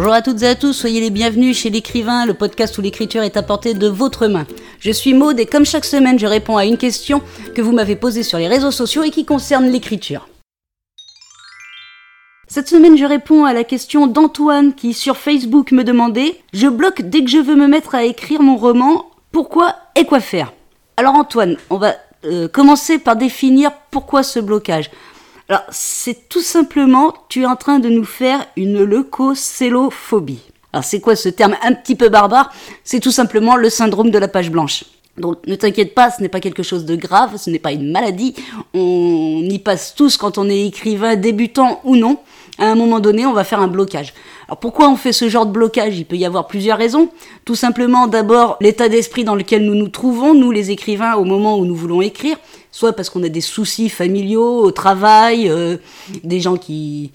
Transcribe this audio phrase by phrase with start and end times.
[0.00, 3.24] Bonjour à toutes et à tous, soyez les bienvenus chez l'écrivain, le podcast où l'écriture
[3.24, 4.46] est apportée de votre main.
[4.78, 7.20] Je suis Maude et comme chaque semaine, je réponds à une question
[7.56, 10.28] que vous m'avez posée sur les réseaux sociaux et qui concerne l'écriture.
[12.46, 17.02] Cette semaine, je réponds à la question d'Antoine qui sur Facebook me demandait Je bloque
[17.02, 20.52] dès que je veux me mettre à écrire mon roman, pourquoi et quoi faire?
[20.96, 24.92] Alors Antoine, on va euh, commencer par définir pourquoi ce blocage.
[25.50, 30.42] Alors, c'est tout simplement, tu es en train de nous faire une leucocélophobie.
[30.74, 32.52] Alors, c'est quoi ce terme un petit peu barbare?
[32.84, 34.84] C'est tout simplement le syndrome de la page blanche.
[35.16, 37.90] Donc ne t'inquiète pas, ce n'est pas quelque chose de grave, ce n'est pas une
[37.90, 38.34] maladie.
[38.74, 42.18] On y passe tous quand on est écrivain, débutant ou non.
[42.58, 44.14] À un moment donné, on va faire un blocage.
[44.46, 45.98] Alors pourquoi on fait ce genre de blocage?
[45.98, 47.08] Il peut y avoir plusieurs raisons.
[47.44, 51.58] Tout simplement, d'abord, l'état d'esprit dans lequel nous nous trouvons, nous les écrivains, au moment
[51.58, 52.36] où nous voulons écrire.
[52.78, 55.78] Soit parce qu'on a des soucis familiaux, au travail, euh,
[56.22, 57.10] des gens qui,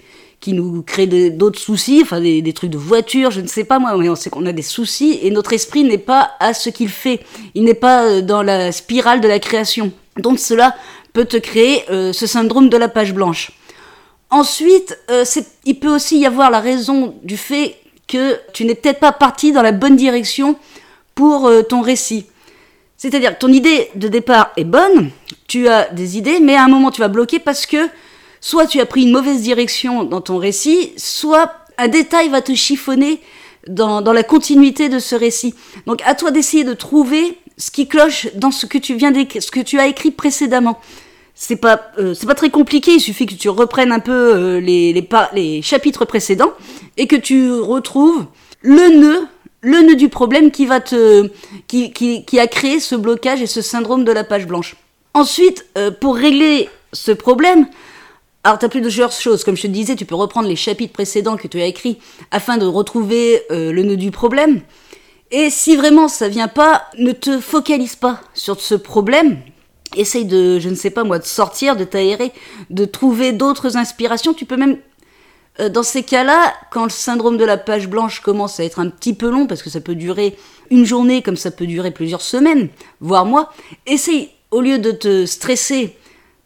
[0.46, 4.10] nous créent d'autres soucis, enfin des, trucs de voiture, je ne sais pas moi, mais
[4.10, 7.20] on sait qu'on a des soucis et notre esprit n'est pas à ce qu'il fait.
[7.54, 9.90] Il n'est pas euh, dans la spirale de la création.
[10.18, 10.76] Donc cela
[11.14, 13.52] peut te créer euh, ce syndrome de la page blanche.
[14.28, 14.98] Ensuite,
[15.64, 19.50] il peut aussi y avoir la raison du fait que tu n'es peut-être pas parti
[19.52, 20.58] dans la bonne direction
[21.14, 22.26] pour ton récit.
[23.04, 25.10] C'est-à-dire que ton idée de départ est bonne,
[25.46, 27.90] tu as des idées, mais à un moment tu vas bloquer parce que
[28.40, 32.54] soit tu as pris une mauvaise direction dans ton récit, soit un détail va te
[32.54, 33.20] chiffonner
[33.68, 35.54] dans, la continuité de ce récit.
[35.86, 39.50] Donc à toi d'essayer de trouver ce qui cloche dans ce que tu viens ce
[39.50, 40.80] que tu as écrit précédemment.
[41.34, 44.60] C'est pas, euh, c'est pas très compliqué, il suffit que tu reprennes un peu euh,
[44.60, 46.54] les, les, les chapitres précédents
[46.96, 48.24] et que tu retrouves
[48.62, 49.28] le nœud
[49.64, 51.30] le nœud du problème qui va te
[51.66, 54.76] qui, qui, a créé ce blocage et ce syndrome de la page blanche.
[55.14, 57.66] Ensuite, euh, pour régler ce problème,
[58.46, 59.42] alors, tu as plusieurs choses.
[59.42, 61.98] Comme je te disais, tu peux reprendre les chapitres précédents que tu as écrits
[62.30, 64.60] afin de retrouver euh, le nœud du problème.
[65.30, 69.38] Et si vraiment ça vient pas, ne te focalise pas sur ce problème.
[69.96, 72.32] Essaye de, je ne sais pas moi, de sortir, de t'aérer,
[72.68, 74.34] de trouver d'autres inspirations.
[74.34, 74.76] Tu peux même,
[75.60, 78.88] euh, dans ces cas-là, quand le syndrome de la page blanche commence à être un
[78.88, 80.36] petit peu long, parce que ça peut durer
[80.70, 82.68] une journée comme ça peut durer plusieurs semaines,
[83.00, 83.52] voire mois,
[83.86, 85.96] essaye, au lieu de te stresser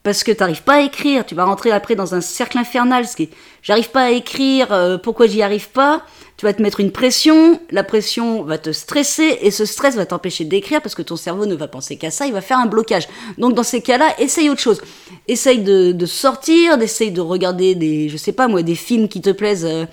[0.08, 3.06] parce que tu n'arrives pas à écrire, tu vas rentrer après dans un cercle infernal,
[3.06, 3.28] ce qui
[3.60, 6.02] j'arrive pas à écrire, euh, pourquoi j'y arrive pas
[6.38, 10.06] Tu vas te mettre une pression, la pression va te stresser et ce stress va
[10.06, 12.64] t'empêcher d'écrire parce que ton cerveau ne va penser qu'à ça, il va faire un
[12.64, 13.06] blocage.
[13.36, 14.80] Donc dans ces cas-là, essaye autre chose.
[15.26, 19.28] Essaye de, sortir, d'essaye de regarder des, je sais pas moi, des films qui te
[19.28, 19.84] plaisent euh,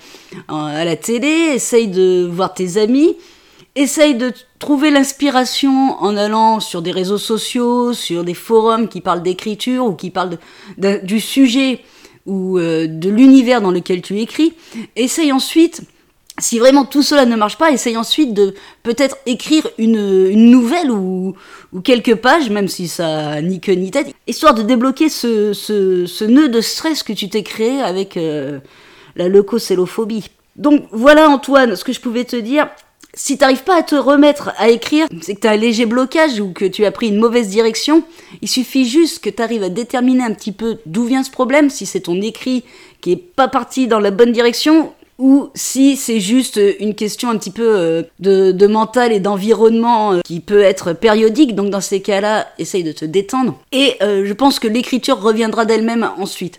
[0.48, 3.16] à la télé, essaye de voir tes amis
[3.76, 9.22] essaye de trouver l'inspiration en allant sur des réseaux sociaux, sur des forums qui parlent
[9.22, 10.38] d'écriture ou qui parlent
[11.02, 11.80] du sujet
[12.24, 14.54] ou euh, de l'univers dans lequel tu écris.
[14.96, 15.82] Essaye ensuite,
[16.38, 21.34] si vraiment tout cela ne marche pas, essaye ensuite de peut-être écrire une, nouvelle ou,
[21.84, 26.48] quelques pages, même si ça ni queue ni tête, histoire de débloquer ce, ce, nœud
[26.48, 28.58] de stress que tu t'es créé avec euh,
[29.14, 30.30] la leucocélophobie.
[30.56, 32.68] Donc voilà Antoine, ce que je pouvais te dire
[33.16, 36.52] si t'arrives pas à te remettre à écrire, c'est que t'as un léger blocage ou
[36.52, 38.04] que tu as pris une mauvaise direction.
[38.42, 41.86] Il suffit juste que t'arrives à déterminer un petit peu d'où vient ce problème, si
[41.86, 42.62] c'est ton écrit
[43.00, 47.38] qui est pas parti dans la bonne direction ou si c'est juste une question un
[47.38, 51.54] petit peu euh, de, mental et d'environnement euh, qui peut être périodique.
[51.54, 53.58] Donc dans ces cas-là, essaye de te détendre.
[53.72, 56.58] Et euh, je pense que l'écriture reviendra d'elle-même ensuite.